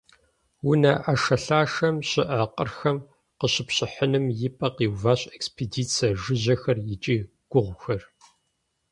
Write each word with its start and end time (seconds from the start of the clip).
Унэ 0.69 0.91
ӏэшэлъашэм 1.03 1.95
щыӏэ 2.09 2.39
къырхэм 2.55 2.97
къыщыпщыхьыным 3.39 4.25
и 4.47 4.49
пӏэ 4.57 4.67
къиуващ 4.75 5.21
экспедицэ 5.35 6.07
жыжьэхэр 6.21 6.77
икӏи 6.93 7.17
гугъухэр. 7.51 8.01